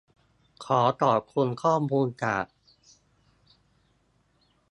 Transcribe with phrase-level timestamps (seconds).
[0.65, 2.45] ขอขอบคุณข้อมูลจาก